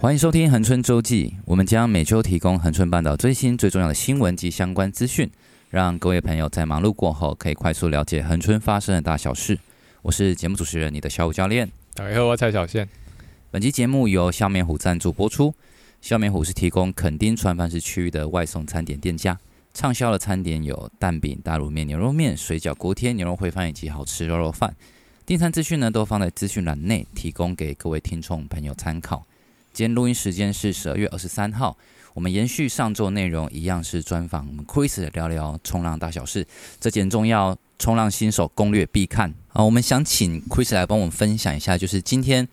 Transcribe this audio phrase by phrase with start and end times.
[0.00, 5.30] 欢迎收听恒春周记，我们将每周提供恒春半岛最新最重要的新闻及相关资讯，
[5.68, 9.58] 让各位朋友在忙碌过后可以快速了解恒春发生的大小事。
[10.00, 11.70] 我是节目主持人，你的小虎教练。
[11.92, 12.88] 大家好，我蔡小宪。
[13.50, 15.54] 本期节目由笑面虎赞助播出。
[16.00, 19.38] 笑面虎是提供垦丁船帆市区域的外送餐点店家，
[19.74, 24.74] 畅销的餐点有蛋饼、大卤面、牛肉面、水饺、锅贴、牛肉烩饭以及好吃肉肉饭。
[25.26, 29.26] 订餐资讯呢都放在资讯栏内，提供给各位听众朋友参考。
[29.72, 31.76] 今天录音时间是十二月二十三号，
[32.12, 36.44] 我们延续上周内容，一样是专访我们 Chris 聊聊冲浪大小事，
[36.80, 39.62] 这件重要冲浪新手攻略必看啊！
[39.62, 42.46] 我们想请 Chris 来帮我们分享一下，就是今天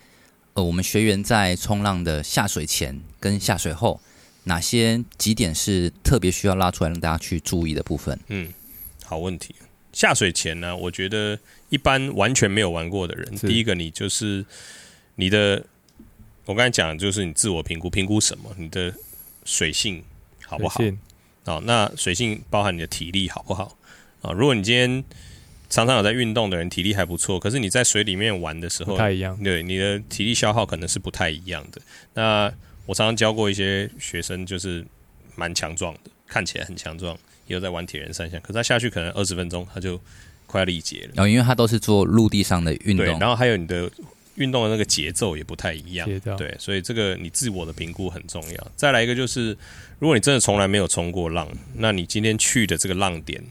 [0.54, 4.00] 呃，我们学员在冲浪的下水前跟下水后，
[4.44, 8.18] 哪些几点是特别需要拉出来让大家去注意的部分？
[8.28, 8.54] 嗯，
[9.04, 9.56] 好问题。
[9.92, 14.46] 下水前呢，我觉得一般完全没有玩过的人，第一个你就是
[15.16, 15.66] 你的。
[16.48, 18.50] 我刚才讲的就是你自我评估，评估什么？
[18.58, 18.94] 你的
[19.44, 20.02] 水性
[20.46, 20.82] 好不好？
[21.44, 23.78] 啊，那水性包含你的体力好不好？
[24.22, 25.04] 啊，如果你今天
[25.70, 29.38] 常常有在运动的人，体力还不错，可是你在水里面玩的时候，不太一样。
[29.44, 31.82] 对，你的体力消耗可能是不太一样的。
[32.14, 32.50] 那
[32.86, 34.86] 我常常教过一些学生，就是
[35.36, 37.14] 蛮强壮的，看起来很强壮，
[37.48, 40.00] 也有在玩铁人三项，可是他下去可能二十分钟他就
[40.46, 41.12] 快要力竭了。
[41.16, 43.92] 然后因为他都是做陆地上的运动，对，然后还有你的。
[44.38, 46.08] 运动的那个节奏也不太一样，
[46.38, 48.68] 对，所以这个你自我的评估很重要。
[48.76, 49.58] 再来一个就是，
[50.00, 53.44] 如果你真的从来没有冲过浪，那你今天去的这个浪点，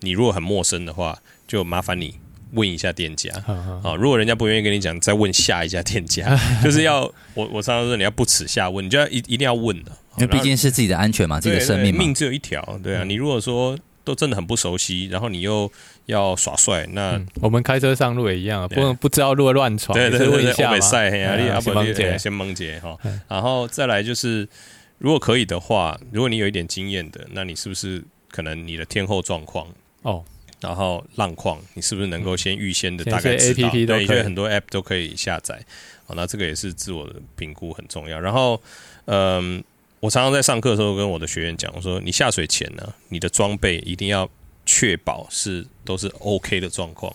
[0.00, 2.14] 你如果很陌生的话，就麻烦你
[2.52, 3.32] 问一下店家
[3.82, 3.94] 啊。
[3.98, 7.02] 如果人家不愿意跟你讲，再问下一家店家， 就是要
[7.34, 13.02] 我我常常说你要不耻下问，你就要一一定要问的，因为毕竟是自己的安全嘛，自己的生命，命只有一条，对啊。
[13.04, 13.78] 你如果说。
[14.04, 15.70] 都真的很不熟悉，然后你又
[16.08, 24.48] 要耍帅，那、嗯、我们开车上路也一样，不能不知道路乱闯，对对对，对，欧北赛黑啊，先蒙姐，先蒙姐哈，然后再来就是，
[24.96, 29.66] 如果可以的话，如果你有一点经验的，那你是不是可能你的天候状况
[30.00, 30.24] 哦，
[30.60, 33.68] 然后浪况，你是不是能够先预先的大概知道？
[33.70, 35.60] 对，因为很多 App 都可以下载，
[36.06, 38.18] 哦，那这个也是自我的评估很重要。
[38.18, 38.60] 然后，
[39.04, 39.62] 嗯。
[40.00, 44.30] 我常常在上课的时候跟我的学员讲，我说你下水前呢，你的装备一定要
[44.70, 47.10] 确保是都是 OK 的状况，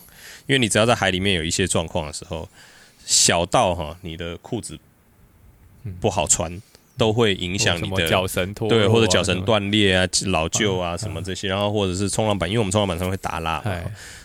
[0.48, 2.48] 因为你只要在海里面有一些状况的时候，
[3.06, 4.76] 小到哈你的裤子
[6.00, 6.60] 不好穿，
[6.98, 13.62] 都会影响你的脚绳脱对，或者脚绳断裂啊、老旧啊什么这些，然后或者是冲浪板，因为我们冲浪板上会打蜡，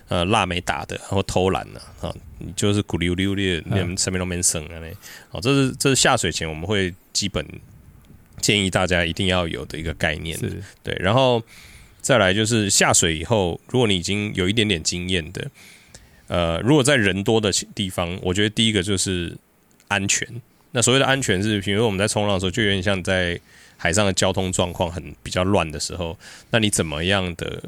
[0.08, 4.98] 呃蜡没打的，然后偷懒了啊，你就是咕溜溜的，那上面都没省啊嘞，
[5.30, 7.46] 好，这是这是下水前我们会基本。
[8.42, 10.64] 建议大家一定要有的一个概念，是。
[10.82, 11.44] 对，然后
[12.02, 15.50] 再来就是下水以后，如果你已经有一点点经验的，
[16.28, 19.38] 呃，如果在人多的地方，我觉得第一个就是
[19.88, 20.28] 安全。
[20.72, 23.40] 那所谓的安全是，比如说我们在冲浪的时候，就有点像在
[23.78, 26.18] 海上的交通状况很比较乱的时候，
[26.52, 27.64] 那你怎么样的？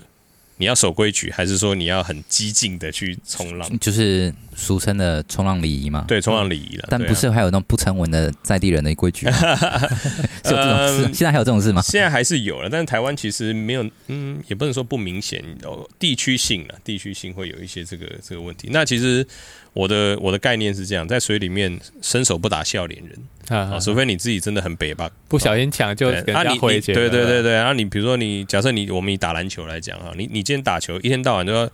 [0.58, 3.80] 你要守规矩，还是说你要很激进的去冲浪？
[3.80, 6.06] 就是俗称的冲浪礼仪嘛。
[6.08, 6.88] 对，冲浪礼仪了。
[6.90, 9.38] 但不是还有那种不成文的在地人的规矩吗？
[10.46, 11.82] 有这种事，现在还有这种事吗？
[11.82, 18.70] 现在还是有了，但是台湾其实没有，嗯，也不能说不明显，有地区性了，地区性会有一些这个这个问题。
[18.72, 19.26] 那其实。
[19.74, 26.94] 我的我的概念是这样，在水里面伸手不打笑脸人啊，除非你自己真的很北吧，不小心抢就跟人家回绝。
[26.94, 31.70] 对对对对，然后你比如说你假设你我们以打篮球来讲啊，你你今天打球一天到晚都要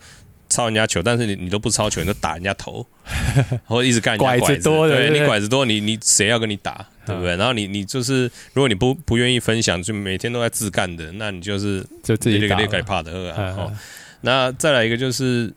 [0.48, 2.86] 抄人家球，但是你你都不抄球，你都打人家头，
[3.66, 7.36] 或者一直干人家拐子，多的，对，你拐子多，你你谁要跟你打，对不对？
[7.36, 13.72] 然后你你就是如果你不不愿意分享，就每天都在自干的，那你就是就自己打了，怕的啊。
[14.20, 15.52] 那再来一个就是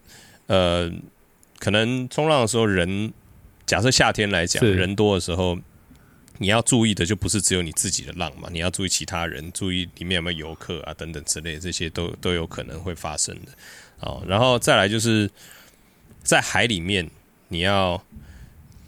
[0.48, 0.92] 呃。
[1.62, 3.14] 可能冲浪的时候人，
[3.68, 5.56] 假设夏天来讲人多的时候，
[6.40, 13.52] 你要注意的就不是只有你自己的浪嘛，你要注意其他人，注意里面有没有游客啊等等之类，这些都都有可能会发生的。
[14.00, 15.30] 哦，然后再来就是
[16.24, 17.08] 在海里面，
[17.50, 18.04] 你要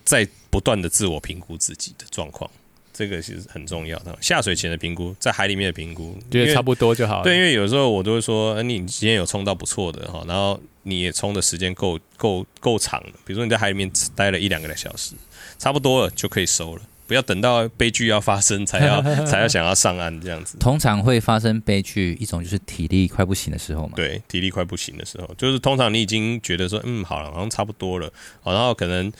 [0.03, 2.49] 在不断的自我评估自己的状况。
[2.93, 7.23] 这个其实很重要的，下水前的评估，在海里面的评估，觉得差不多就好了。
[7.23, 15.15] 对，因为有时候我都会说，你今天有冲到不错的哈，然后你也冲的时间够够够长了，比如说你在海里面待了一两个来小时，
[15.57, 20.57] 差不多了就可以收了，不要等到悲剧要发生才要 才要想要上岸这样子。
[20.59, 23.93] 通常会发生悲剧，一种就是体力快不行的时候嘛。
[23.95, 28.11] 对，体力快不行的时候，就是通常你已经觉得说，嗯，好了，好像差不多了，
[28.43, 29.11] 然后可能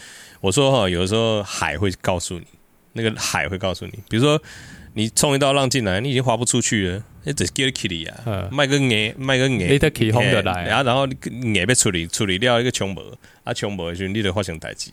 [0.41, 2.45] 我说哈，有的时候海会告诉你。
[2.93, 4.41] 那个海会告诉你，比如说
[4.93, 11.07] 你冲一道浪进来，你已经划不出去了，那只给了 Kitty 啊，卖个眼，卖个眼，你得起风的来，然后然后
[11.53, 13.03] 眼被处理处理掉一个穷博，
[13.43, 14.91] 啊穷博就你得发生代志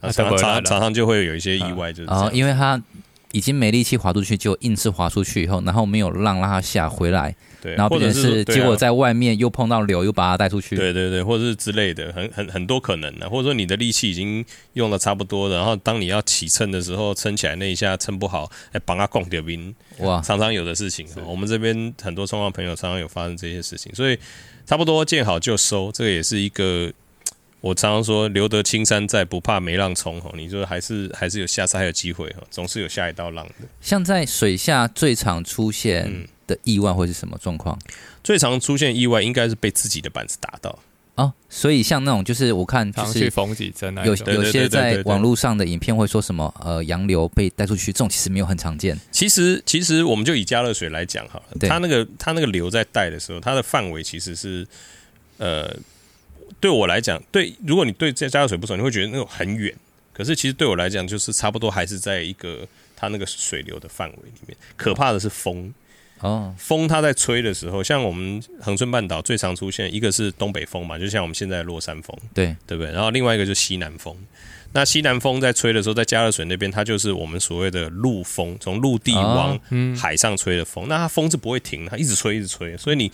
[0.00, 2.80] 啊，常常常常就会有一些意外，就是哦，因为他
[3.32, 14.42] 已经没力气滑出去，就硬是滑出去以后，然后没有浪让它下回来，对，然后或者是结果在外面又碰到流，又把它带出去，对对对，或者是之类的，很很很多可能的，或者说你的力气已经
[14.72, 24.18] 用的差不多了，然后当你要起撑的时候，撑起来那一下撑不好，哎，帮他拱掉冰，哇，常常有的事情，我们这边很多冲浪朋友常常有发生这些事情，所以
[24.64, 26.90] 差不多见好就收，这个也是一个。
[27.60, 30.20] 我常常说，留得青山在，不怕没浪冲。
[30.20, 33.66] 吼，你说还是还是有下次还有机会哈，总是有下一道浪的。
[33.80, 37.76] 像在水下最常出现的意外会是什么状况？
[38.22, 40.78] 最常出现意外应该是被自己的板子打到
[41.16, 41.32] 哦。
[41.48, 43.28] 所以像那种就是我看就是
[44.04, 48.96] 有有些在网络上的影片会说什么呃洋流被带出去，这种其实没有很常见。
[49.10, 54.64] 其实其实我们就以加热水来讲好了，它那个它那个流在带的时候，它的范围其实是
[55.38, 55.76] 呃。
[56.60, 59.74] 对我来讲，对，如果你对这加热水不熟，你会觉得那种很远。
[60.12, 62.66] 可是其实对我来讲，就是差不多还是在一个
[62.96, 64.56] 它那个水流的范围里面。
[64.76, 65.72] 可怕的是风
[66.18, 72.92] 哦，风它在吹的时候，像我们恒春半岛最常出现一个是东北风嘛，就像我们现在的落山风，对对不对？
[72.92, 74.16] 然后另外一个就是西南风。
[74.72, 79.58] 那西南风在吹的时候，在加勒水那边，它就是我们所谓的陆风，从陆地往
[79.96, 80.86] 海上吹的风。
[80.88, 82.76] 那它风是不会停，它一直吹，一直吹。
[82.76, 83.10] 所以你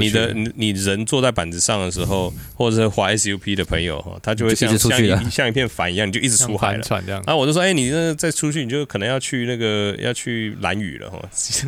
[0.00, 6.84] 你的你你人坐在板子上的时候，或者是滑 SUP 的朋友哈，他就会像像一像一片帆一样，你就一直出海了。
[7.06, 11.18] 然后我就说，哎、欸，你那再出去，你就可能要去那个要去蓝屿了哈。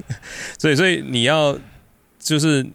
[0.58, 1.58] 所以所以你要
[2.18, 2.66] 就是。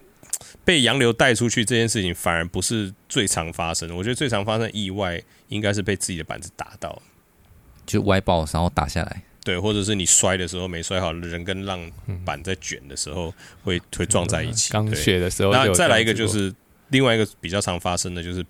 [0.64, 7.00] 被洋流带出去这件事情反而不是最常发生的，我觉得最常发生的意外应该是被自己的板子打到，
[7.84, 11.80] 就歪爆然后打下来，对，或者是你摔的时候没摔好，人跟浪
[12.24, 13.32] 板在卷的时候
[13.62, 14.72] 会会撞在一起。
[14.72, 16.54] 刚学的时候，那再来一个就是
[16.88, 18.44] 另外一个比较常发生的就是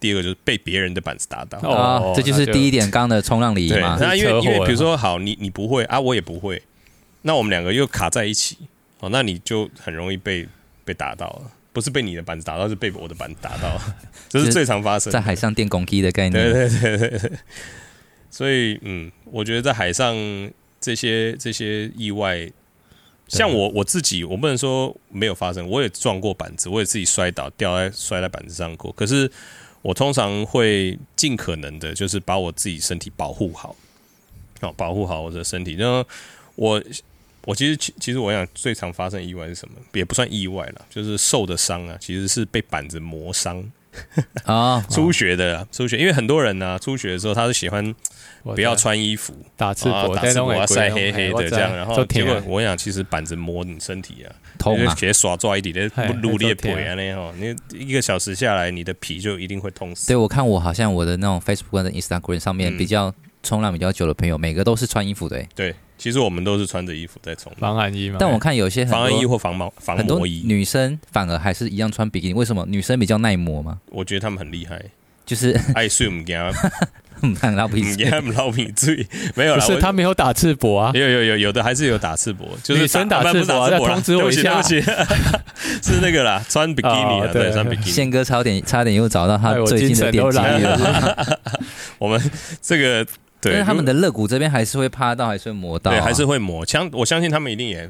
[0.00, 3.96] 第二个就是被别人的板子打到，哦，这就是第一点刚的冲浪礼仪嘛。
[4.00, 6.62] 那因为因为比如说好，你你不会啊，我也不会，
[7.22, 8.58] 那我们两个又卡在一起，
[9.00, 10.48] 哦，那你就很容易被。
[10.86, 13.78] 被打到了，不是被你的板子打到，是被我的板子打到，
[14.30, 15.12] 这是最常发生。
[15.12, 16.52] 在海上电拱机的概念。
[16.52, 17.32] 对 对对对。
[18.30, 20.14] 所以，嗯，我觉得在海上
[20.80, 22.48] 这些这些意外，
[23.26, 28.92] 像我我自己，我不能说没有发生，我也撞过板子，我也自己摔倒掉在摔在板子上过。
[28.92, 29.28] 可是，
[29.82, 33.74] 我通常会尽可能的，就是把我自己身体保护好，
[34.60, 35.74] 好保护好我的身体。
[35.74, 36.06] 然后
[36.54, 36.80] 我。
[37.46, 39.74] 我其实其其实我想最常发生意外是什么？
[39.92, 43.62] 也不算意外了，就是受的伤啊，其实是被板子磨伤
[44.44, 44.84] 啊。
[44.90, 47.94] 初学的啊，初学，因为很多人呢、啊，初学的时候他是喜欢
[48.42, 55.90] 不要穿衣服，打赤膊，打赤膊啊，晒黑黑的这样，然后结果我想，其实板子磨你身体啊，痛啊，直接耍抓一点
[56.22, 60.08] 撸裂皮啊那哈，你一个小时下来，你的皮就一定会痛死。
[60.08, 65.74] 对，我看我好像我的那种 Facebook 跟 Instagram 上面比较冲浪比较久的朋友，每个都是穿衣服的、欸，对。
[66.04, 72.34] 其实我们都是穿着衣服在冲防寒衣嘛，但我看有些防寒衣或防毛防磨衣，女生反而还是一样穿比基尼。
[72.34, 72.62] 为什么？
[72.68, 73.78] 女生比较耐磨吗？
[73.86, 74.78] 我觉得他们很厉害，
[75.24, 76.52] 就是爱睡我们家，
[77.40, 84.82] 很老皮，他们老皮最没有，是他没有打赤膊啊，有有有有的还是有打赤膊，就是女生打赤膊，要通知我一下，是
[86.02, 87.90] 那个啦，穿比基尼啊，对，穿比基尼。
[87.90, 90.38] 宪哥差点差点又找到他最近的点击，
[91.96, 92.30] 我们
[92.60, 93.06] 这个。
[93.52, 96.64] 对，他们的肋骨这边还是会趴到，还是会磨到，啊，对，还是会磨。
[96.64, 97.86] 相我相信他们一定也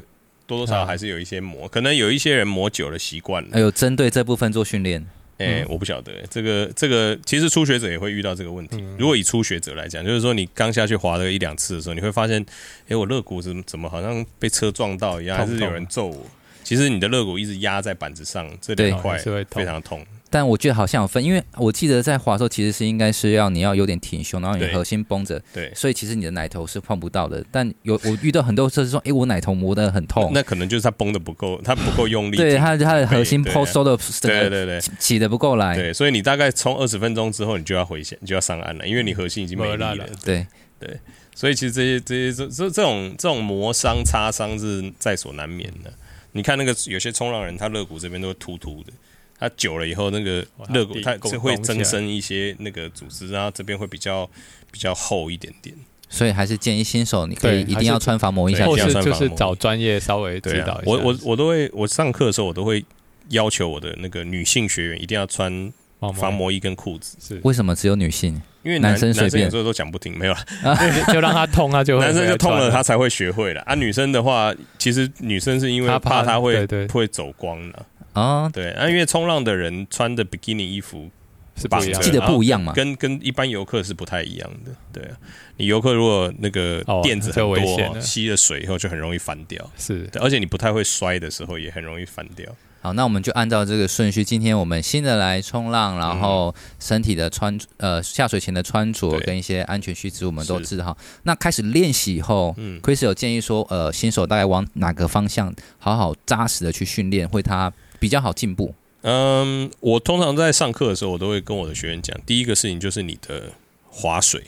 [0.46, 3.50] 多多少少还是有一些磨，可能有一些人磨久了习惯了。
[3.52, 5.00] 还有针对这部分做训练，
[5.38, 8.82] 哎、欸，我不晓得这个这个，其实初学者也会遇到这个问题。
[8.98, 16.26] 如果以初学者来讲，就是说你刚下去滑了一两次的时候，你会发现，哎、欸，我肋骨怎么怎么好像被车撞到一样，还是有人揍我？
[16.62, 19.18] 其实你的肋骨一直压在板子上，这两块
[19.50, 20.04] 非常痛。
[20.34, 27.44] 但我觉得好像有分，因为我记得在滑的时候，其实是应该是要你要有点挺胸，然后你核心绷着，对，所以其实你的奶头是碰不到的。
[27.52, 40.44] 但有我遇到很多次是说，哎，我奶头磨得很痛，那可能就是它绷得不够，它不够用力， 对，它它的核心 post 收的，对对对，起得不够来，对，所以你大概冲二十分钟之后，你就要回线，你就要上岸了，因为你核心已经没力了，对。
[40.80, 40.98] 对，
[41.34, 45.90] 所以其实这些这些这这这种这种磨伤擦伤是在所难免的。
[46.32, 48.92] 你看那个有些冲浪人，他肋骨这边都会突突的。
[49.38, 54.28] 它久了以后，那个肋骨它是会增生一些那个组织，然后这边会比较
[54.70, 55.74] 比较厚一点点。
[56.08, 60.90] 所以还是建议新手，你可以一定要穿防磨衣，或是就是找专业稍微指导一下。
[60.90, 62.84] 我我我都会，我上课的时候我都会
[63.30, 65.72] 要求我的那个女性学员一定要穿
[66.14, 67.16] 防磨衣跟裤子。
[67.20, 68.40] 是为什么只有女性？
[68.62, 70.38] 因为男生随便有时候都讲不听，没有了，
[71.12, 73.60] 就让他痛，他就会男生就痛了，他才会学会了。
[73.62, 77.86] 啊，女生的话，其实女生是因为怕他会会走光了。
[78.14, 81.10] 啊，对，啊因为冲浪的人穿的比基尼衣服
[81.56, 82.72] 是绑记得不一样嘛？
[82.72, 84.72] 跟跟一般游客是不太一样的。
[84.92, 85.16] 对啊，
[85.56, 89.70] 你游客如果那个垫子很多，吸了水以后就很容易翻掉。
[89.76, 92.50] 是，而且你不太会摔的时候也很容易翻掉。
[92.80, 100.94] 好，那我们就按照这个顺序，今天我们新的来冲浪，然后身体的穿呃下水前的穿着跟一些安全须知我们都知道。
[101.22, 107.72] 那开始练习以后，嗯，Chris 有建议说，呃，新手大概往哪个方向好好扎实的去训练，会他
[108.04, 108.74] 比较好进步？
[109.00, 113.50] 嗯，我通常在上课的时候，我都会跟我的学员讲，第一个事情就是你的
[113.88, 114.42] 划水，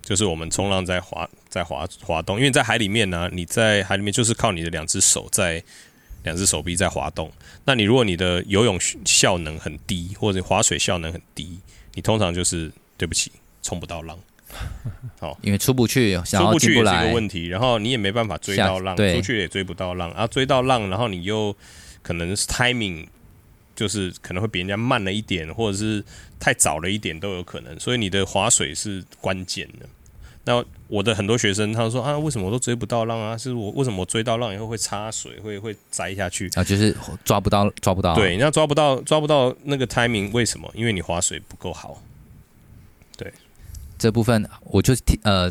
[0.00, 5.62] 就是我们冲浪在划在划滑动，因为在海里面呢、啊，你在海里面就是靠你的两只手在。
[6.24, 7.30] 两只手臂在滑动，
[7.66, 11.58] 那你如果你的游泳效能很低，或者划水效能很低，
[11.92, 13.30] 你通常就是对不起，
[13.62, 14.18] 冲不到浪。
[15.20, 21.54] 好，因为出不去，出不去也是一个问题，然后你也没办法追到浪，出去也追不到浪，然后追到浪，然后你又
[22.04, 23.08] 可能是 timing
[23.74, 26.04] 就是可能会比人家慢了一点，或者是
[26.38, 29.86] 太早了一点都有可能，所以你的划水是关键的。
[30.46, 33.36] 那我的很多学生，他说啊，为什么我都追不到浪啊？
[33.36, 36.62] 是我为什么我追到浪以后会插水，会会栽下去啊？
[36.62, 36.94] 就是
[37.24, 38.14] 抓不到，抓不到。
[38.14, 40.70] 对，那抓不到，抓不到那个 timing，为什么？
[40.74, 42.02] 因为你划水不够好。
[43.16, 43.32] 对，
[43.96, 45.50] 这部分我就听呃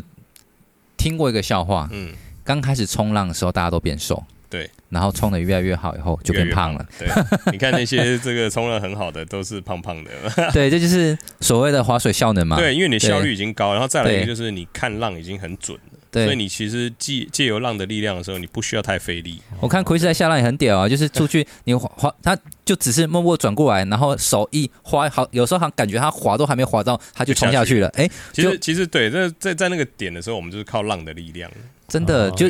[0.96, 4.24] 听过一个笑话，嗯，刚开始冲浪的时候，大家都变瘦。
[4.50, 6.86] 对，然后冲的越来越好，以后就变胖了。
[7.00, 10.10] 越越胖对，你看那些这个冲的很好的，都是胖胖的。
[10.52, 12.56] 对，这就是所谓的划水效能嘛。
[12.56, 15.98] 对，因为你效率已经高，然后再来一个就是你看浪已经很准了。
[16.12, 19.42] 对，所以你其实借借由浪的力量的时候，你不需要太费力。
[19.58, 27.88] 我看 Chris 在下浪也很屌啊，就是出去你划划，他就只是默默转过来，然后手一滑，好，有时候好感觉他滑都还没滑到，他就冲下去了。
[27.96, 31.50] 哎，其实其实对，在在在那个点的时候，我们就是靠浪的力量，
[31.88, 32.48] 真的就。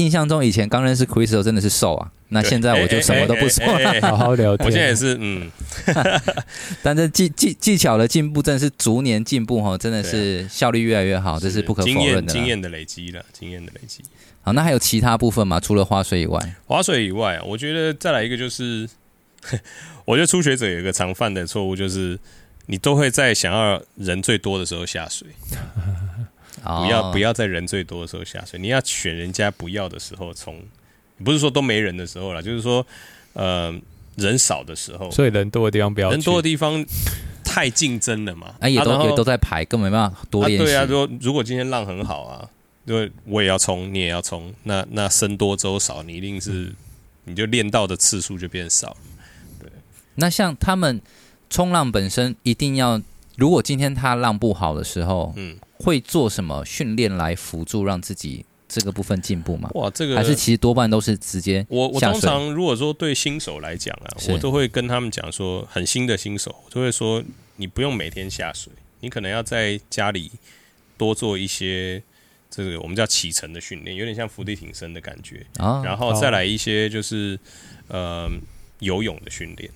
[0.00, 4.66] 印象中以前刚认识 Crystal 真的是瘦啊，那现在我就什么都不说了，好好聊天。
[4.66, 5.50] 我现在也是，嗯，
[6.82, 12.32] 但这技技技巧的进步真的是逐年进步哈，真的是效率越来越好，这是不可否认的。
[12.32, 14.02] 经验的累积了，经验的累积。
[14.42, 15.60] 好，那还有其他部分吗？
[15.60, 18.88] 除了划水以外，划水以外，我觉得再来一个就是，
[20.06, 22.18] 我觉得初学者有一个常犯的错误就是，
[22.66, 25.28] 你都会在想要人最多的时候下水。
[26.62, 30.60] 不要不要在人最多的时候下水，你要选人家不要的时候冲，
[31.24, 32.86] 不是说都没人的时候啦，就是说，
[33.32, 33.74] 呃，
[34.16, 35.10] 人少的时候。
[35.10, 36.10] 所以人多的地方不要。
[36.10, 36.84] 人多的地方
[37.44, 40.64] 太竞争了嘛，哎、啊，也都、啊、也都在排，根本没办法多练习。
[40.64, 42.48] 对啊，说如果今天浪很好啊，
[42.84, 46.76] 因为我也要冲，你也要冲，那那僧多粥少，你一定是、嗯、
[47.24, 48.96] 你就练到的次数就变少。
[49.58, 49.70] 对，
[50.14, 51.00] 那像他们
[51.48, 53.00] 冲浪本身一定要，
[53.36, 55.56] 如果今天他浪不好的时候，嗯。
[55.82, 59.70] 会做什么训练来辅助让自己这个部分进步吗？
[59.74, 61.66] 哇，这个还是其实多半都是直接。
[61.70, 67.24] 我我通常如果说对新手来讲啊，我都会跟他们讲说，很新的新手，我都会说
[67.56, 68.70] 你不用每天下水，
[69.00, 70.30] 你可能要在家里
[70.98, 72.02] 多做一些
[72.50, 77.40] 这个我们叫启程的训练，有点像伏地挺身的感觉啊，然后再来一些就是
[77.88, 78.28] 呃
[78.80, 79.70] 游泳的训练，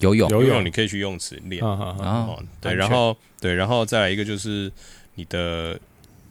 [0.00, 4.70] 游泳游泳你可以去游泳池练啊，对，然后对，然后再来一个就是。
[5.16, 5.78] 你的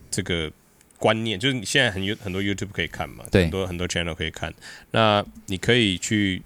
[0.10, 0.52] 这个
[0.98, 4.54] 观念，就是你现在很有很多 YouTube 可以看嘛，对，很多很多 channel 可以看。
[4.92, 6.42] 那你可以去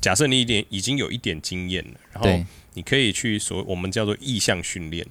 [0.00, 2.44] 假设你一点已经有一点经验了，然后
[2.74, 5.04] 你可以去所我们叫做意向训练，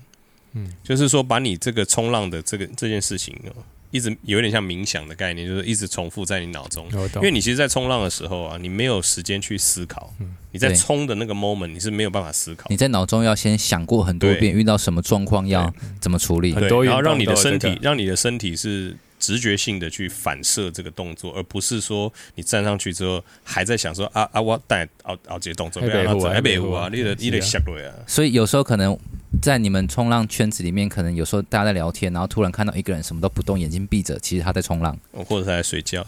[0.54, 3.64] 嗯，就是说把你这个冲浪的这个这件事情哦。
[3.96, 6.86] 一直有点像冥想的概念，就是一直重复在你脑中。
[7.16, 10.14] 因为你其实，在冲浪的时候啊，你没有时间去思考。
[10.52, 12.68] 你在冲的那个 moment，你是没有办法思考。
[12.70, 27.94] 你在脑中要先想过很多遍，遇到什么状况要怎么处理，很多，然后让你的身体，让你的身体是直觉性的去反射这个动作，而不是说你站上去之后还在想说啊啊，我带熬熬这些动作，不要让它北湖啊，你得你得下落啊。
[28.06, 28.98] 所以有时候可能。
[29.42, 36.08] 在你们冲浪圈子里面，可能有时候大家在聊天，然后突然看到一个人什么都不动，眼睛闭着，其实他在冲浪，或者他在睡觉。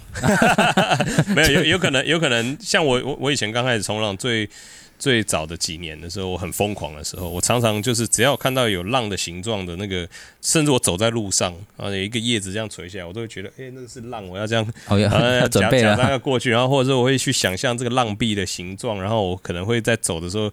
[1.35, 4.49] 没有，有有可能，有可能像我，我我以前刚开始冲浪最。
[4.99, 10.07] 最早的几年的时候，我很疯狂的时候，我常常就是只要看到有浪的形状的那个，
[10.41, 15.09] 甚至我走在路上啊，有一个叶子这样垂下来，我都会觉得，哎、欸，那个是浪，我要这样，好 要
[15.47, 20.51] 准备了，要过去，然后或者说我会去想象这个浪壁的形状，然后我可能会在走的时候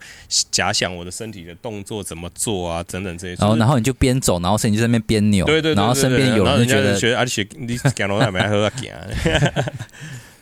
[0.50, 3.34] 假想我的身体的动作怎么做啊，等等这些。
[3.40, 7.78] 然后，然后你就边走，然后身体就在那边边扭，对对，对，对，对，对，然后身边有人就觉得，觉得而且你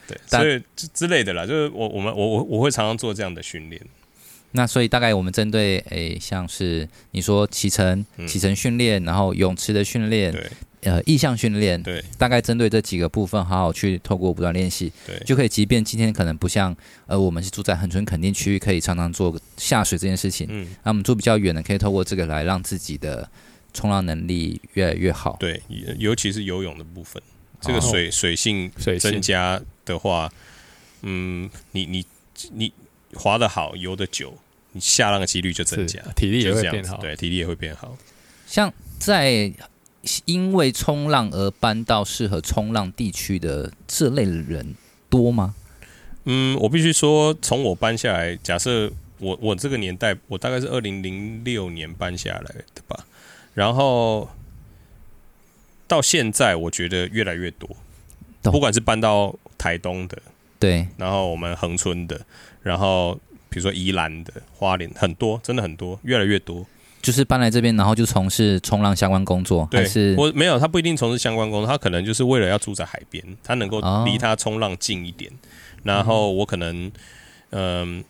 [0.06, 3.80] 对，所以之类的啦，就是我我们我我我会常常做这样的训练。
[4.54, 10.47] 那所以大概我们针对诶、欸，像是你说骑乘、骑乘训练，然后泳池的训练，对，
[10.82, 15.49] 呃，意向训练，对，大概针对这几个部分，好好去透过不断练习，对，就可以。
[15.49, 23.26] 即便今天可能不像呃，我们是住在恒春垦丁区域，可以常常做下水这件事情，嗯，那我们住比较远的，可以透过这个来让自己的
[23.73, 25.38] 冲浪能力越来越好。
[25.40, 25.62] 对，
[25.99, 27.23] 尤其是游泳的部分，
[27.62, 30.31] 这个水、哦、水性增加的话，
[31.00, 32.04] 嗯，你你
[32.52, 32.73] 你
[33.14, 34.37] 滑得好，游得久。
[34.75, 37.95] 你下浪的几率就增加，体力也会变好，对，体力也会变好。
[38.47, 39.52] 像在
[40.25, 44.75] 因为冲浪而搬到适合冲浪地区的这类的人
[45.11, 45.54] 多吗？
[46.25, 53.04] 嗯，我必须说，从我搬下来，假设我我这个年代，我大概是二零零六年搬下来的吧，
[53.52, 54.26] 然后
[55.93, 57.69] 到现在，我觉得越来越多，
[58.45, 60.17] 不管是搬到台东的，
[60.59, 62.19] 对，然后我们恒春的，
[62.63, 63.21] 然后。
[63.53, 66.65] 比如说宜兰的花莲很多，真的很多，越来越多。
[67.03, 75.31] 就是搬来这边，然后就从事冲浪相关工作，对还是我没有，他不一定从事相关工作，他可能就是为了要住在海边，他能够离他冲浪近一点。
[75.31, 75.37] 哦、
[75.83, 76.91] 然后我可能，
[77.51, 78.05] 嗯、呃，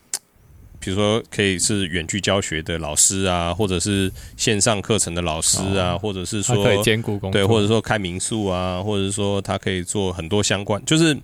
[0.82, 11.16] 比如说可以是远距教学的老师啊，或者是线上课程的老师啊，哦、或者是说可以兼顾工作，对，或者说开民宿啊，或者是说他可以做很多相关，就是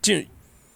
[0.00, 0.26] 进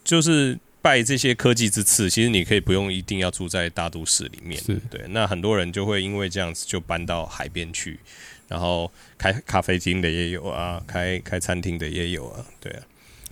[0.03, 0.59] 就是。
[0.81, 5.01] 拜这些科技之赐，其实你可以不用一定要住在大都市里面，对。
[5.09, 7.99] 那很多人就会因为这样子就搬到海边去，
[8.47, 12.81] 然后开咖啡厅的也有啊，开开餐厅的也有啊，对啊。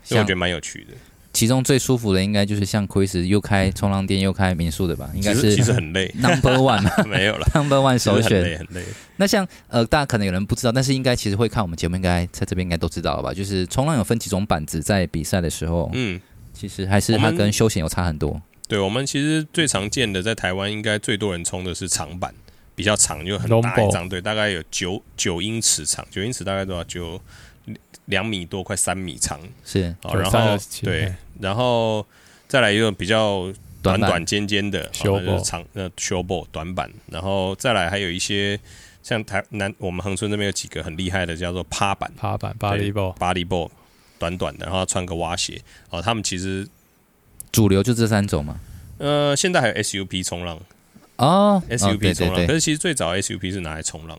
[0.03, 0.95] 所以我觉得蛮有趣的。
[1.37, 5.11] 其中最舒服的应该就是像 Chris 又开冲浪店又开民宿的吧？
[5.15, 8.83] 应该是其实很累， Number One 没有了， Number One 首选很累很累。
[9.17, 13.35] 那像呃，大家可能有人不知道，但是应该其实会看我们节目，应该在这边应该都知道了吧？
[13.35, 16.19] 就是冲浪有分几种板子，在比赛的时候，嗯。
[16.59, 18.41] 其实还是它跟休闲有差很多。
[18.67, 22.35] 对，我们其实最常见的在台湾，应该最多人冲的是长板，
[22.75, 26.83] 比较长，就很大一张，对，大概有九九英尺长，九英尺大概多少？
[26.85, 27.21] 就
[28.07, 29.39] 两米多，快三米长。
[29.65, 32.05] 是，然后对，然后
[32.49, 38.59] 再来一个比较短短尖尖的，就是长呃 short 短板，然后再来还有一些
[39.03, 43.71] 像台南我们恒春那边有几个很厉害的，叫做趴板，趴板 body ball body ball。
[44.19, 46.01] 短短的，然后穿个蛙鞋哦。
[46.01, 46.67] 他们其实
[47.53, 48.59] 主流就这三种嘛。
[48.97, 50.59] 呃，现在还有 SUP 冲浪
[51.17, 52.47] 哦，SUP 冲浪。
[52.47, 54.19] 可是其实最早 SUP 是拿来冲浪，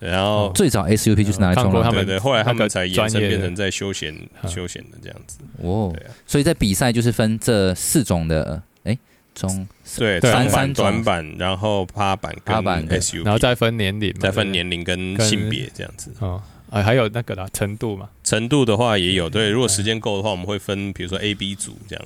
[0.00, 2.18] 对，然后最早 SUP 就是拿来冲浪，对对。
[2.18, 4.14] 后来他们才延伸变成在休闲
[4.46, 5.38] 休闲的这样子。
[5.62, 6.10] 哦，对啊。
[6.26, 8.96] 所以在比赛就是分这四种的，哎，
[9.34, 16.12] 中对长板、短板，然后趴板、趴板 SUP，然后再分年龄，再分年龄跟性别这样子。
[16.20, 16.42] 哦。
[16.70, 19.30] 啊，还有那个啦，程度嘛，程度的话也有。
[19.30, 22.04] 对，如果时间够的话，我们会分，比如说 A、B 组这样。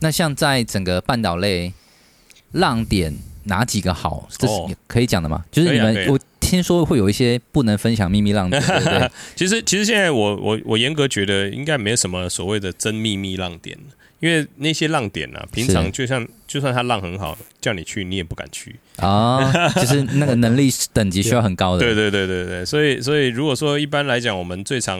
[0.00, 1.72] 那像在整个半岛类
[2.52, 3.14] 浪点
[3.44, 4.28] 哪几个好？
[4.36, 5.44] 这是可以讲的吗？
[5.50, 9.10] 就是你们，我听说会有一些不能分享秘密浪点， 对不对？
[9.34, 13.78] 其实，其实现在我我我严格觉得应该没什么所谓的真秘密浪点。
[14.20, 19.52] 因为那些浪点呢、啊，平常就像就算它浪很好，叫你去你也不敢去啊。
[19.74, 21.80] 就是那个能力等级需要很高的。
[21.84, 24.98] 对对对对对，所以所以如果说一般来讲，我们最常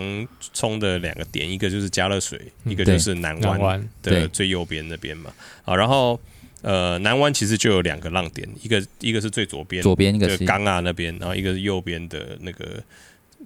[0.53, 5.31] 冲的两个点，一个就是佳乐水，一个就是南湾的最右边那边嘛。
[5.65, 6.21] 啊，然后
[6.65, 12.83] 呃，南湾其实就有两个浪点，一个一个是最左边，左边一个是冈啊那边，然后一个是右边的那个。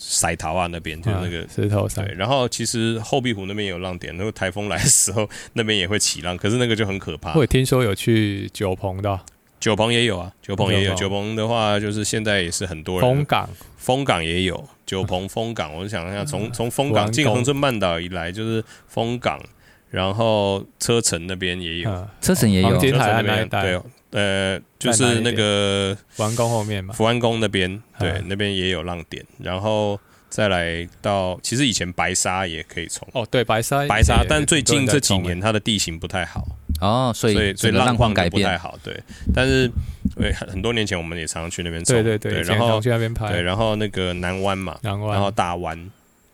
[0.01, 7.35] 塞桃啊，那边就是那个石头对，然后其实后壁湖那边有浪点，如果台风来的时候，那边也会起浪，可是那个就很可怕。
[7.35, 9.21] 我听说有去九鹏的，
[9.59, 13.11] 九鹏也有啊，九鹏也有，九鹏的话就是现在也是很多人。
[13.11, 19.43] 风港，风港也有，九鹏风港，我想一下，从从风港进恒春半岛以来，就是风港，
[19.91, 23.81] 然后车城那边也有，车城也有，黄金海岸那一带，对。
[24.11, 33.07] 呃，就是那个福安宫后面嘛，福安宫那边，对，那边也有浪点，然后再来到，其实以前白沙也可以冲。
[33.13, 36.43] 哦，对，白沙，白沙，但最近这几年它的地形不太好，
[36.81, 38.99] 哦，所以所以浪况改变不太好，对。
[39.35, 39.71] 但是，
[40.17, 45.79] 对，很多年前我们也常常去那边冲，对对对，然后去那边拍，对，然后那个南湾嘛，南湾，然后大湾。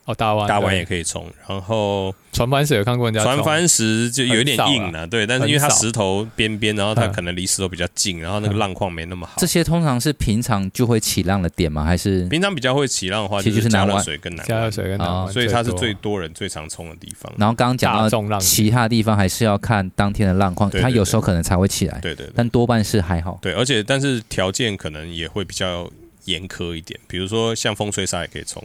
[0.06, 9.34] 哦，大湾大湾也可以冲，然后船帆石有看过人家船帆石就有点硬了，对，但是因为它石头边边，然后它可能离石头比较近，然后那个浪况没那么好。
[9.36, 11.84] 这些通常是平常就会起浪的点吗？
[11.84, 16.14] 还是平常比较会起浪的话，其实就是南湾水跟南水跟南湾，所以它是最多。
[16.14, 17.32] 人最常冲的地方。
[17.36, 23.36] 然后刚刚讲到其他地方，还是要看当天的浪况，它有时候可能才会起来，对对，但多半是还好。
[23.42, 25.90] 对，而且但是条件可能也会比较
[26.26, 28.62] 严苛一点，比如说像风吹沙也可以冲。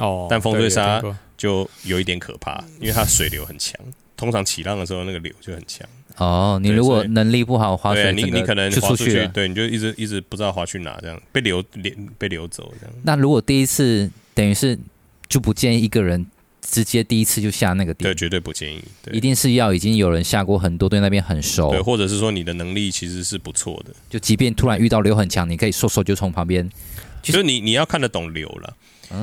[0.00, 1.00] 哦，但风吹沙
[1.36, 3.78] 就有一点可怕，因为它水流很强，
[4.16, 5.88] 通常起浪的时候那个流就很强。
[6.16, 12.94] 哦，你如果能力不好，划水你你可能就出去了，对，你就一直一直不知道划去哪，这样被流流被流走这样。
[13.04, 14.78] 那如果第一次等于是
[15.28, 16.26] 就不建议一个人
[16.60, 26.68] 直接第一次就下那个点，对，绝对不建议，对，一定是要已经有人下过很多，对那边很熟，对，或者是说你的能力其实是不错的，就即便突然遇到流很强，你可以嗖嗖就从旁边，
[27.22, 28.76] 就是你你要看得懂流了。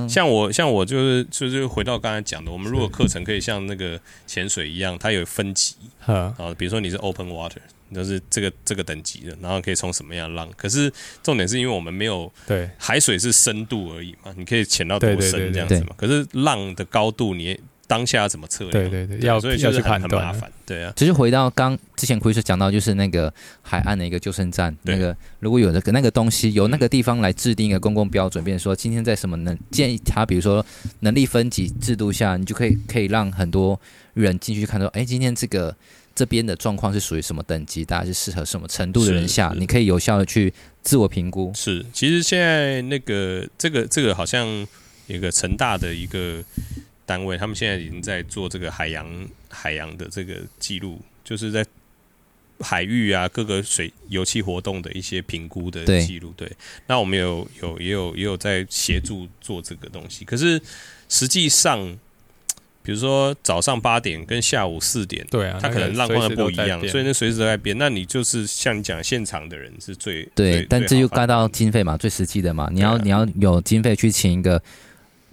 [0.08, 7.58] 像我像我就是就是回到刚才讲的，我们如果课程可以像那个潜水一样，它有分级啊，比如说你是 open water，
[7.94, 10.50] 就是这个这个等级的，然后可以冲什么样的浪。
[10.58, 10.92] 可是
[11.24, 15.96] 重点是因为我们没有对海水是深度而已嘛，你可以潜到多深这样子嘛。
[15.96, 17.60] 可是浪的高度你。
[17.88, 18.72] 当下怎么测量？
[18.72, 20.52] 对对对，要所以就是很很麻烦。
[20.66, 30.64] 对啊，其实回到刚之前 Chris 讲到，就是那个海岸的一个救生站，那个如果有那个那个东西，由那个地方来制定一个公共标准，比如说今天在什么能建议他，比如说
[31.00, 33.80] 能力分级制度下，你就可以可以让很多
[34.14, 35.74] 人进去看到，哎，今天这个
[36.14, 41.54] 这边的状况是属于什么等级，大家是适合什么程度的人下，你可以有效的去自我评估。
[41.56, 44.46] 是，其实现在那个这个这个好像
[45.08, 46.44] 一个成大的一个。
[47.08, 49.08] 单位，他们现在已经在做这个海洋
[49.50, 51.66] 海洋的这个记录，就是在
[52.60, 56.34] 海域啊各个水油气活动的一些评估的记录。
[56.36, 56.52] 对，
[56.88, 60.26] 那我们有有也有也有在协助做这个东西。
[60.26, 60.62] 可是
[61.08, 61.98] 实际上，
[62.84, 67.78] 比如说早上八点跟下午四点，对啊，它可能浪况不一样，所以那随时都在变。
[67.78, 74.62] 那你就是像你讲，现场的人是最对，但这就该到经费嘛，最实际的嘛，你要你要有经费去请一个。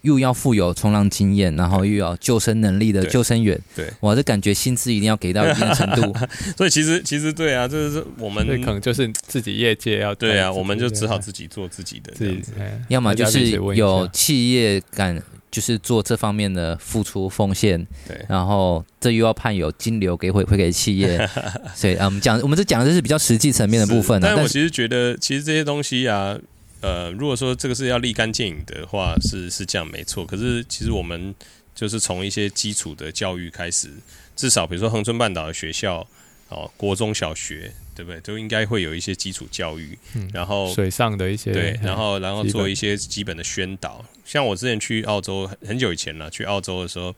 [0.04, 6.14] 又要富有冲浪经验，然后又要救生能力的救生员，对，我这感觉薪资一定要给到一定程度。
[6.58, 12.52] 所以其实其实对啊，这是我们可能就是自己业界要对啊，我们就只好自己做自己的这样子。
[12.88, 15.18] 要么就是有企业感，
[15.50, 17.82] 就是做这方面的付出奉献。
[18.06, 21.26] 对，然后这又要判有金流给回回给企业。
[21.74, 24.20] 所以啊，我们讲我们这讲的是比较实际层面的部分。
[24.20, 26.38] 但我其实觉得，其实这些东西啊。
[26.84, 30.26] 呃，如果说这个是要立竿见影的话，是是这样没错。
[30.26, 31.34] 可是其实我们
[31.74, 33.88] 就是从一些基础的教育开始，
[34.36, 36.06] 至少比如说恒春半岛的学校，
[36.50, 38.20] 哦，国中小学，对不对？
[38.20, 44.04] 都应该会有一些基础教育，嗯、然后水上的一些对，然后然后做一些基本的宣导。
[44.26, 47.16] 像我之前去澳洲很久以前了，去澳洲的时候，我。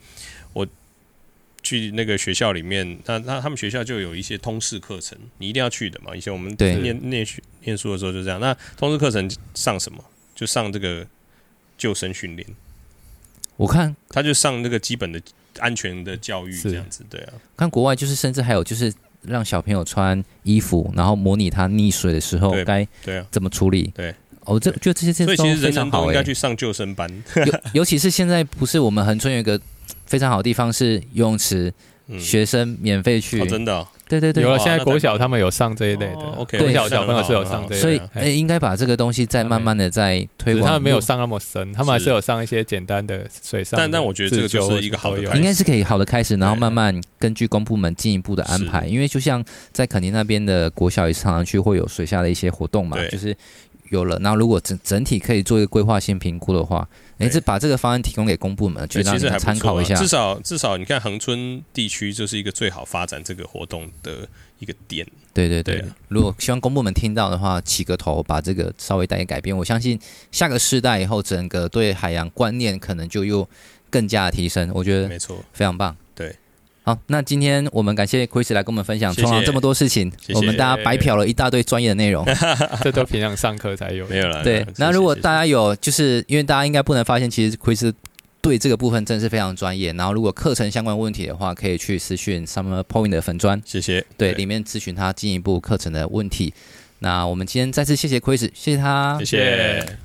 [1.66, 6.14] 去那个学校里面，那那他们学校就有一些通识课程，你一定要去的嘛。
[6.14, 8.38] 以前我们念念学念书的时候就这样。
[8.38, 9.98] 那通识课程上什么？
[10.32, 11.04] 就上这个
[11.76, 12.46] 救生训练。
[13.56, 15.20] 我看他就上那个基本的
[15.58, 17.32] 安全的教育这样子，对啊。
[17.56, 23.90] 看国外就是甚至还有就是让小朋友穿衣服，然后模拟他溺水的时候该对啊怎么处理。
[23.92, 27.10] 对，哦，这就这些这些都非常好，应该去上救生班。
[27.34, 29.60] 尤尤其是现在不是我们恒春有一个。
[30.06, 31.72] 非常好的地方是游泳池，
[32.18, 34.58] 学生免费去，真的，对对对，有了。
[34.58, 40.64] 现在国小他们有上这一类的，OK，国小小朋友是有上这一类，所以诶，应该把这个东西再慢慢的再推广。
[40.64, 43.76] 他们没有上那么深，他们还是有上一些简单的水上。
[43.76, 48.86] 但但我觉得这个就是一个好的，应该是可以好的开始，然后慢慢根据公部门进一步的安排。
[48.86, 53.36] 因为就像在垦丁那边的国小也常常去会有水下的一些活动嘛，就是。
[53.90, 56.88] 有了，那如果整整体可以做一个规划性评估的话，
[57.18, 59.94] 哎，这把这个方案提供给公部门，觉得让参考一下。
[59.94, 65.06] 至少至少，你看恒春地区就是一个最好发展这个活动的一个点。
[65.32, 69.98] 对对对，如果希望公部门听到的话，起个头，把这个稍微带一改变，我相信
[70.30, 73.48] 下个世代以后，整个对海洋观念可能就又
[73.90, 74.70] 更加的提升。
[74.74, 75.96] 我觉得没错，非常棒。
[76.86, 82.24] 好，那今天我们感谢 Chris 来跟我们分享冲浪这么多事情，我们大家白嫖了一大堆专业的内容，
[82.80, 84.44] 这都平常上课才有，没有了。
[84.44, 87.92] 对，那如果大家有，就是因为大家应该不能发现，其实 Chris
[88.40, 89.92] 对这个部分真的是非常专业。
[89.94, 94.06] 然后如果课程相关问题的话，可以去私讯 Summer Point 的粉砖，谢谢。
[94.16, 96.54] 对，里面咨询他进一步课程的问题。
[97.00, 99.98] 那我们今天再次谢谢 Chris，谢谢他，谢谢。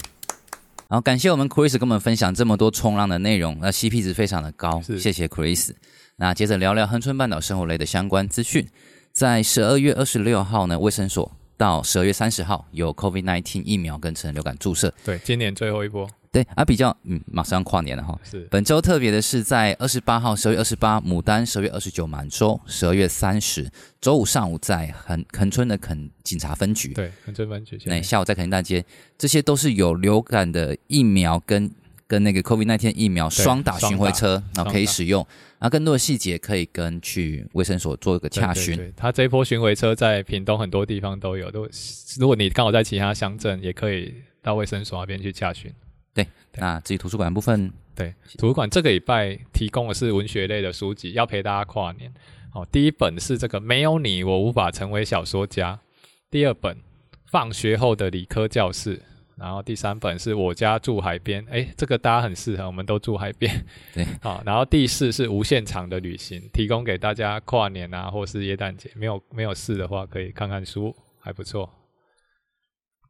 [0.91, 5.71] 好，感谢我们 Chris 跟我们分享这么多冲浪的内容，那 CP 值非常的高，谢谢 Chris。
[6.17, 8.67] 那接着聊聊恒春半岛生活类的相关资讯。
[9.13, 14.93] 在十二月二十六号呢，卫生所到十二月三十号有 COVID-19 疫苗跟成人流感注射。
[15.05, 16.05] 对，今年最后一波。
[16.31, 18.17] 对，啊，比较嗯，马上跨年了哈。
[18.23, 18.47] 是。
[18.49, 26.93] 本周特别的是，在二十八号，十二月二十八，牡丹；十二月二十九，满洲；十二月三十，周五上午在恒恒春的垦警察分局。
[26.93, 27.77] 对，恒春分局。
[27.85, 28.85] 那下午在垦丁大街，
[29.17, 31.69] 这些都是有流感的疫苗跟。
[32.07, 35.25] 跟那个 COVID-19 疫苗双打巡回车，然后可以使用，
[35.59, 38.93] 然后更多的细节可以跟去卫生所做一个洽询。
[38.97, 41.65] 他这一波巡回车在屏东很多地方都有，都
[42.19, 45.73] 如果你刚好在其他乡镇，也可以到卫生所那边去洽询。
[46.13, 52.13] 对，那至于图书馆部分，对，图书馆这个礼拜提供的是文学类的书籍，要陪大家跨年。
[52.51, 55.79] 好，第一本是这个没有你我无法成为小说家，
[56.29, 56.77] 第二本
[57.27, 59.01] 放学后的理科教室，
[59.37, 63.65] 然后第三本是我家住海边，哎，这个大家很适合，我们都住海边。
[63.93, 71.69] 对， 好，然后第四是无限长的旅行，提供给大家跨年啊，或是耶诞节，没有没有事的话，可以看看书，还不错。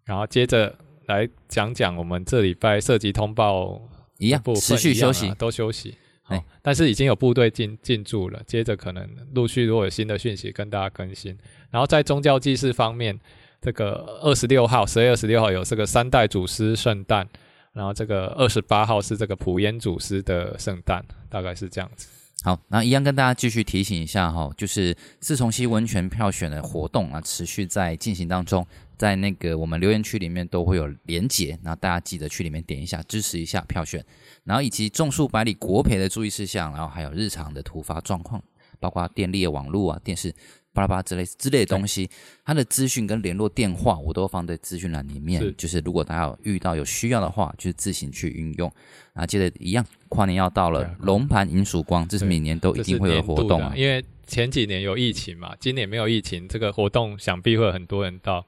[0.05, 0.77] 然后接着
[1.11, 3.81] 来讲讲我们这礼拜涉及通报
[4.17, 5.95] 一样，持续休息，都休息。
[6.23, 11.37] 好，但是已经有部队进进驻了，接着可能陆续如果有新的讯息跟大家更新。
[11.69, 13.19] 然后在宗教祭祀方面。
[13.63, 17.29] 这个二十六号，十二月二十六号有这个三代祖师圣诞，
[17.73, 22.07] 然后这个二十八号是这个普烟祖师的圣诞，大概是这样子。
[22.41, 28.65] 好，那一样跟大家继续提醒一下哈，就是四重溪温泉票选的活动啊，持续在进行当中，
[29.01, 34.05] 在那个我们留言区里面都会有连结，然后大家记得去里面点一下，支持一下票选，
[34.43, 38.39] 然后以及种树百里国赔的注意事项，然后还有日常的突发状况，
[38.79, 40.31] 包括电力、网络啊、电视。
[40.73, 42.09] 巴拉巴拉之类之类的东西，
[42.45, 45.41] 它的资讯跟联络电话我都放在资讯栏里面。
[45.41, 48.71] 是，就是如果大家有遇到有需要的话，就是自行去运用。
[49.13, 53.73] 然后接着一样，跨年要到了，龙盘迎曙光，这是每年都一定会有活动啊。
[53.75, 58.45] 因为前几年有疫情嘛，今年没有疫情，这个活动想必会有很多人到。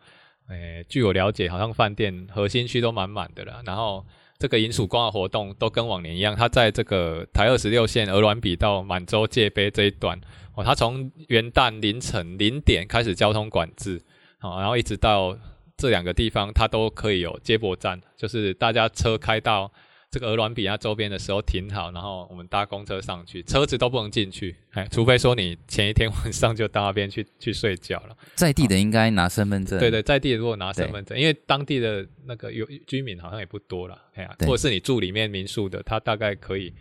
[0.54, 3.62] 诶，据我了解，好像饭店核心区都满满的了。
[3.66, 4.06] 然后
[4.38, 10.20] 这个银曙光的活动都跟往年一样，它在这个台二十六线鹅銮鼻到满洲界碑这一段。
[10.56, 14.02] 哦，它从元旦凌晨零点开始交通管制，
[14.38, 15.36] 好，然后一直到
[15.76, 19.72] 这两个地方，它都可以有接驳站，就是大家车开到
[20.14, 28.16] 这个鹅銮比亚周边的时候停好，然后我们搭公车上去，车子都不能进去，哎，除非说你前一天晚上就到那边去去睡觉了。
[28.36, 36.72] 在地的应该拿身份证，对对，在地的如果拿身份证，因为当地的那个有居民好像也不多了，哎呀，或者是你住里面民宿的，他大概可以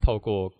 [0.00, 0.50] 透过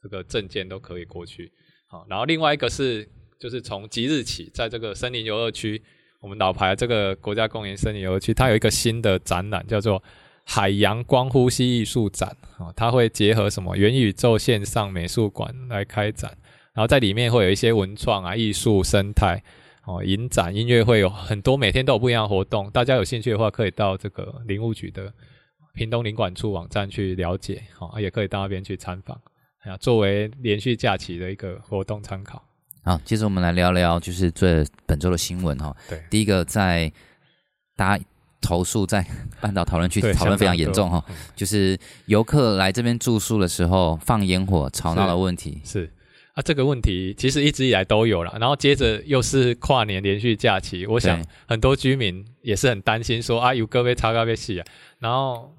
[0.00, 1.50] 这个证件都可以过去。
[1.88, 3.04] 好，然后另外一个是，
[3.40, 5.82] 就是从即日起，在这个森林游乐区，
[6.20, 10.00] 我们老牌这个国家公园森林游乐区，它有一个新的展览，叫做
[10.44, 12.36] 海洋光呼吸艺术展。
[12.58, 16.30] 啊，它会结合什么元宇宙线上美术馆来开展，
[16.74, 19.42] 然后在里面会有一些文创啊、艺术、生态，
[19.86, 22.70] 哦，影展、音乐会有很多，每天都有不一样的活动。
[22.70, 25.10] 大家有兴趣的话，可以到这个林务局的
[25.72, 29.18] 屏东林管处网站去了解，哦，也可以到那边去参访。
[29.64, 32.42] 啊，作为连续假期的一个活动参考。
[32.82, 35.74] 好，接着我们来聊聊，就是这本周的新闻哈。
[35.88, 36.92] 对，第一个在
[37.74, 38.04] 大家
[38.40, 39.04] 投诉在
[39.40, 41.04] 半岛讨论区讨论非常严重哈，
[41.36, 45.60] 就是游客来这边住宿的时候放烟火吵闹的问题。
[45.64, 45.92] 是，是
[46.34, 54.66] 啊，这个问题其实一直以来都有了，然后接着又是跨年连续假期，我想很多居民也是很担心说啊，有个被查个被戏啊，
[54.98, 55.54] 然后。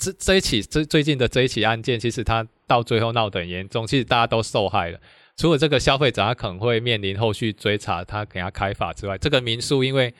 [0.00, 5.00] 这这一起最最近的这一起案件，其实它到最后闹得很严重，其实大家都受害了。
[5.36, 10.14] 除了这个消费者他可能会面临后续追查，他给他开罚之外，这个民宿因为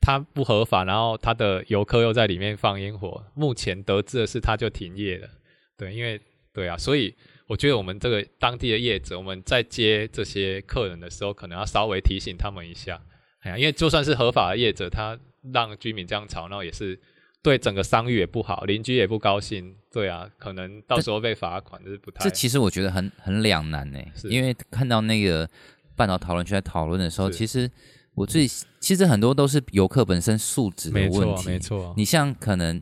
[0.00, 5.28] 它不合法，然后他的游客又在里面放烟火，目前得知的是他就停业了。
[5.76, 6.20] 对，因为
[6.52, 7.14] 对啊，所以
[7.46, 13.00] 我觉得我们这个当地的业者，我们在接这些客人的时候，可能要稍微提醒他们一下。
[13.40, 15.18] 哎呀，因为就算是合法的业者，他
[15.52, 17.00] 让居民这样吵闹也是。
[17.42, 22.22] 对整个商誉也不好，邻居也不高兴，对啊，可能到时候被罚款这是不太。
[22.22, 25.48] 这其实我觉得很很两难呢，因为看到那个
[25.96, 27.66] 半岛讨论区在讨论的时候，其实
[28.20, 28.46] 我最
[28.80, 31.94] 其实很多都是游客本身素质的问题，没错，没错。
[31.96, 32.80] 你像可能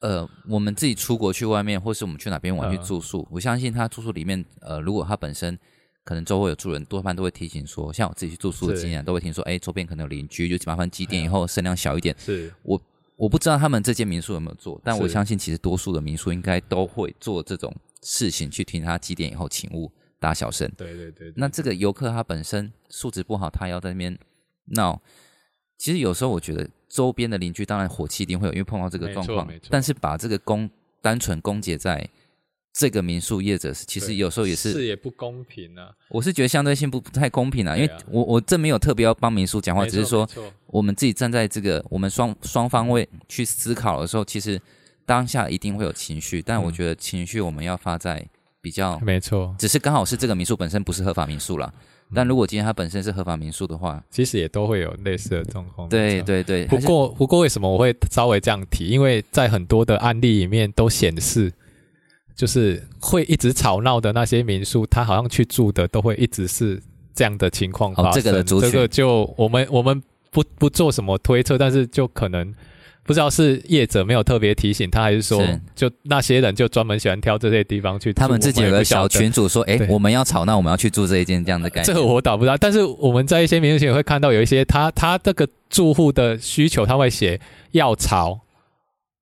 [0.00, 5.58] 呃，我们自己出国去外面，或是我们去哪边玩去住宿，呃、我相信他住宿里面呃，如果他本身
[6.04, 12.14] 可能周围有住人，多半都会提醒说，像我自己去住宿的经验，都会听说，哎，周边可能有邻居，就麻烦几点以后声量小一点。
[12.18, 12.80] 是我。
[13.18, 20.70] 我不知道他们这间民宿有没有做，但我相信其实多数的民宿应该都会做这种事情，去听他几点以后请勿打小声。
[20.76, 21.32] 对对对，对。
[21.34, 24.16] 那这个游客他本身素质不好，他要在那边
[24.70, 25.00] 闹，
[25.76, 29.48] 其实有时候我觉得周边的邻居当然火气一定会有，因为碰到这个状况。
[29.68, 30.68] 但是把这个公
[31.00, 32.08] 单纯公结在。
[32.70, 35.90] 这个民宿业者是，其实有时候也是，是也不公平啊。
[36.10, 40.28] 我是觉得相对性不不太公平啊，因为我我这没有特别要帮民宿讲话，只是说
[40.66, 44.60] 我们自己站在这个我们双双方位去思考的时候，其实
[45.04, 48.24] 当下一定会有情绪，但我觉得情绪我们要发在
[48.60, 51.74] 比较没错，只是刚好是这个民宿本身不是合法民宿啦。
[52.14, 55.88] 但如果今天它本身是合法民宿的话，其实也都会有类似的状况。
[55.88, 58.86] 对对对，不过不过为什么我会稍微这样提？
[58.86, 61.52] 因为在很多的案例里面都显示。
[62.38, 66.80] 就是会一直吵闹的那些民宿，他好像去住的都会一直是
[67.12, 68.12] 这样的情况发生。
[68.12, 72.54] 哦，这个的，这个就我们我们不不做什么推测，但是就可能
[73.08, 75.42] 不知道是业者没有特别提醒他，还是说
[75.74, 78.12] 就那些人就专门喜欢挑这些地方去。
[78.12, 87.40] 他们自己有个小群主说：“哎，我们要吵，那我们要去住这一间这样的感觉。”这个我倒不知道，但是我们在一些民宿群会看到有一些他他这个住户的需求，他会写
[87.70, 88.38] 要吵，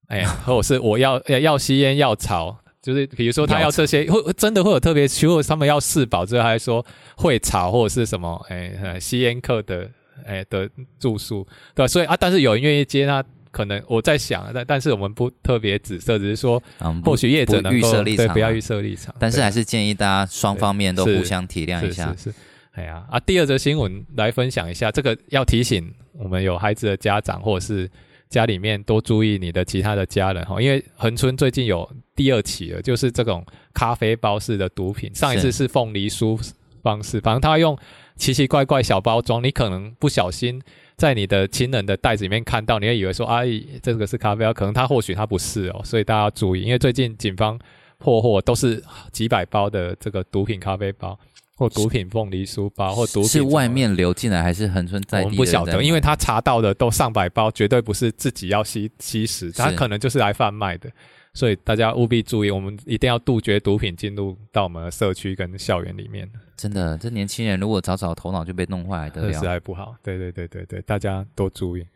[0.08, 9.88] 哎， 或者是我要要吸烟要吵，就是比如说他要这些会真的会有特别，如果他们要四保之后还说会吵或者是什么，哎，吸烟客的
[10.26, 10.68] 哎的
[10.98, 11.86] 住宿，对吧？
[11.86, 13.22] 所以啊，但是有人愿意接那。
[13.56, 16.62] 可能我在想，但但是我们不特别指涉，只是说，
[17.02, 19.14] 或许业者能够预设立场，对，不要预设立场。
[19.18, 22.10] 但是还是建议大家双方面都互相体谅一下。
[22.10, 22.36] 是是，是，是，
[22.72, 23.18] 哎呀啊！
[23.20, 27.90] 第二则新闻来分享一下，这个要提醒我们有孩子的家长或者是
[28.28, 33.42] 家里面多注意你的其他的家人哈，因为恒春最近有第二起了，就是这种
[33.72, 35.10] 咖啡包式的毒品。
[35.14, 36.38] 上一次是凤梨酥
[36.82, 37.74] 方式，反正他用
[38.16, 40.60] 奇奇怪怪小包装，你可能不小心。
[40.96, 47.58] 在你的亲人的袋子里面看到，你会以为说，阿、啊、姨这个是咖啡啊，可能他或许他不是哦，所以大家要注意，因为最近警方
[47.98, 48.82] 破获都是
[49.12, 51.18] 几百包的这个毒品咖啡包，
[51.54, 55.24] 或毒品凤梨酥包，或毒品是外面流进来还是恒春在地？
[55.24, 60.90] 我们不晓得，因为他查到的都上百包，绝对不是自己要吸吸食，他可能就是来贩卖的。
[61.34, 66.26] 所以大家务必注意，我们一定要杜绝毒品进入到我们的社区跟校园里面。
[66.56, 69.94] 真的，这年轻人如果早早头脑就被弄坏，得了，实在不好。
[70.02, 71.86] 对对对对对，大家多注意。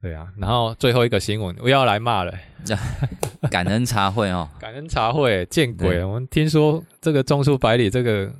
[0.00, 2.34] 对啊，然后最后一个新闻，我要来骂了。
[3.50, 6.04] 感恩茶会哦， 感恩茶会，见鬼！
[6.04, 8.32] 我们听说这个中苏百里这个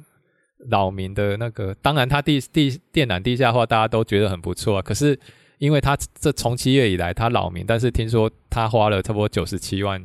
[0.69, 4.83] 扰民的那个，当然他地地电缆地下化，大家都觉得很不错啊。
[4.83, 5.19] 可是
[5.59, 10.03] 因为他这从七月以来他扰民，但是听说他花了差不多九十七万。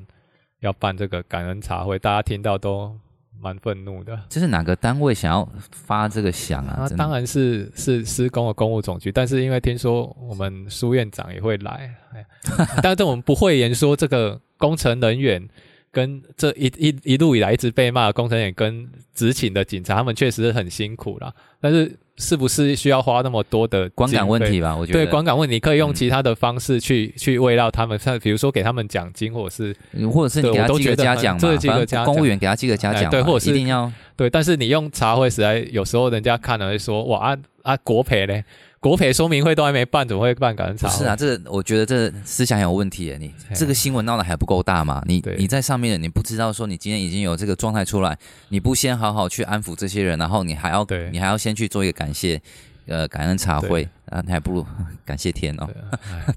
[0.62, 3.00] 要办这个感恩茶会，大家听到都
[3.40, 4.20] 蛮愤怒的。
[4.30, 6.88] 这是哪个单位想要发这个响啊？
[6.90, 11.96] 那当然是是施工的公务总局，但是因为听说我们苏院长也会来，
[12.82, 15.48] 但是我们不会言说这个工程人员
[15.92, 21.98] 跟这一一一路以来一直被骂的工程人员跟执勤的警察，他们确实很辛苦啦，但是。
[22.20, 24.76] 是不是需要花那么多的观感问题吧？
[24.76, 29.78] 我觉得对观感问题，你可以用其他的方式去、嗯、去慰劳他们，像比如说给他们奖金，或者是
[30.10, 34.28] 或者是你给他寄个嘉奖嘛，这个嘉奖，公务员给他寄个嘉奖，对，或者是一定要对。
[34.32, 38.44] 但是你用茶会，实在有时候人家看了会说哇啊啊国赔嘞。
[38.80, 40.98] 国赔说明会都还没办，怎么会办感恩茶会？
[40.98, 43.18] 是啊，这、我觉得这思想有问题耶。
[43.20, 45.04] 你这个新闻闹得还不够大吗？
[45.08, 48.18] 你你在上面，你不知道说你今天已经有这个状态出来，
[48.50, 52.40] 你不先好好去安抚这些人，然后你还要对你还要先去做一个感谢，
[52.86, 54.66] 呃，感恩茶会啊，你还不如
[55.04, 55.68] 感谢天哦。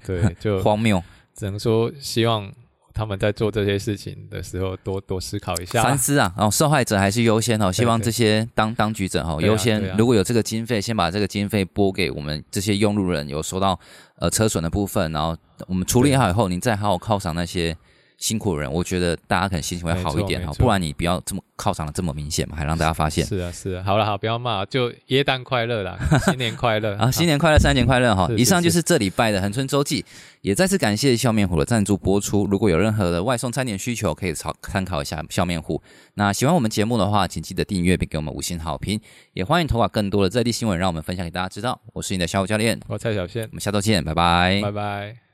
[0.07, 1.03] 对，对就 荒谬，
[1.37, 2.51] 只能说希望。
[3.01, 6.35] 他们在做这些事情的时候，多多思考一下，三思啊！
[6.37, 7.73] 哦，受害者还是优先哦。
[7.73, 13.81] 希望这些当当局者哈优先，如果有这个经费，先把这个经费拨给我们这些用路人，有收到
[14.17, 15.35] 呃车损的部分，然后
[15.67, 17.75] 我们处理好以后，您再好好犒赏那些。
[18.21, 23.25] 辛苦人，我觉得大家可能心情会好一点哈，不然你不要这么犒赏的这么明显嘛，还让大家发现。
[23.25, 28.31] 是啊，是啊，好了，好，不要骂，就耶诞快乐啦， 新年快乐啊，新年快乐，三年快乐哈。
[28.37, 30.05] 以上就是这礼拜的恒春周记，
[30.43, 32.47] 也再次感谢笑面虎的赞助播出。
[32.47, 35.83] 如果有任何的外送餐点需求，可以参参考一下笑面虎。
[36.15, 39.01] 那喜欢我们节目的话，请记得订阅并给我们五星好评，
[39.33, 41.81] 也欢迎投稿更多的在地新闻，让我们分享给大家知道。
[41.95, 45.30] 我是你的小虎教练，我蔡小宪，我们下周见，拜拜，拜拜。